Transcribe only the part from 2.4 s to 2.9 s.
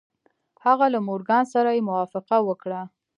وکړه.